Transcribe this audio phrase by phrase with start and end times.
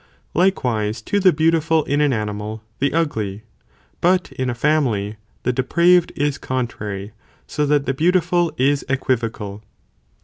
[0.33, 3.43] Likewise to the beau tiful in an animal, the ugly,
[4.01, 7.13] but in a family, the depraved (is contrary),
[7.47, 9.61] 80 that the heautiful is equivocal.